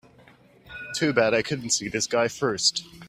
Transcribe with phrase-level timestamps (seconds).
[0.97, 2.83] Too bad I couldn't see this guy first.